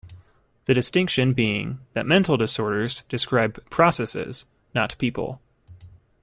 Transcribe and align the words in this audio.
The 0.65 0.73
distinction 0.73 1.33
being 1.33 1.79
that 1.93 2.07
mental 2.07 2.35
disorders 2.35 3.03
describe 3.07 3.63
processes, 3.69 4.45
not 4.73 4.97
people. 4.97 5.39